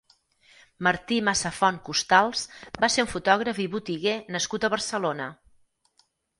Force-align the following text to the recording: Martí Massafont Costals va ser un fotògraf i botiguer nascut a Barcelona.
Martí 0.87 1.19
Massafont 1.27 1.77
Costals 1.89 2.47
va 2.85 2.91
ser 2.95 3.07
un 3.09 3.13
fotògraf 3.13 3.63
i 3.67 3.71
botiguer 3.77 4.19
nascut 4.39 4.69
a 4.71 4.75
Barcelona. 4.79 5.33